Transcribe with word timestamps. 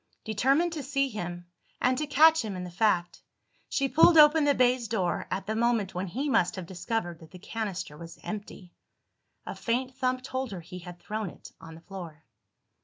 Determined 0.23 0.73
to 0.73 0.81
see 0.81 1.09
him, 1.09 1.45
and 1.79 1.95
to 1.99 2.07
catch 2.07 2.43
him 2.43 2.55
in 2.55 2.63
the 2.63 2.71
fact, 2.71 3.21
she 3.69 3.87
pulled 3.87 4.17
open 4.17 4.45
the 4.45 4.55
baize 4.55 4.87
door 4.87 5.27
at 5.29 5.45
the 5.45 5.55
moment 5.55 5.93
when 5.93 6.07
he 6.07 6.27
must 6.27 6.55
have 6.55 6.65
discovered 6.65 7.19
that 7.19 7.29
the 7.29 7.37
canister 7.37 7.95
was 7.95 8.17
empty. 8.23 8.73
A 9.45 9.53
faint 9.53 9.95
thump 9.95 10.23
told 10.23 10.49
her 10.53 10.61
he 10.61 10.79
had 10.79 10.99
thrown 10.99 11.29
it 11.29 11.51
on 11.61 11.75
the 11.75 11.81
floor. 11.81 12.23